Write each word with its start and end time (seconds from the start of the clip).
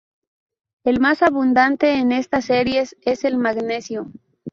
El 0.83 0.99
más 0.99 1.21
abundante 1.21 1.99
en 1.99 2.11
estas 2.11 2.45
series 2.45 2.95
es 3.03 3.23
el 3.23 3.37
magnesio. 3.37 4.11